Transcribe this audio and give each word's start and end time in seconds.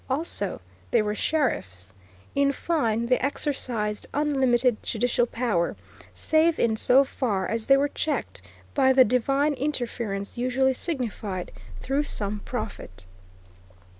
Also 0.09 0.59
they 0.89 1.03
were 1.03 1.13
sheriffs. 1.13 1.93
In 2.33 2.51
fine 2.51 3.05
they 3.05 3.19
exercised 3.19 4.07
unlimited 4.15 4.81
judicial 4.81 5.27
power, 5.27 5.75
save 6.11 6.57
in 6.57 6.75
so 6.75 7.03
far 7.03 7.47
as 7.47 7.67
they 7.67 7.77
were 7.77 7.87
checked 7.87 8.41
by 8.73 8.93
the 8.93 9.05
divine 9.05 9.53
interference 9.53 10.39
usually 10.39 10.73
signified 10.73 11.51
through 11.81 12.01
some 12.01 12.39
prophet. 12.39 13.05